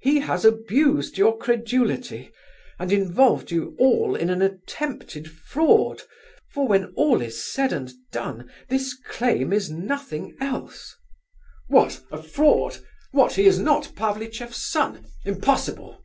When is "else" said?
10.40-10.96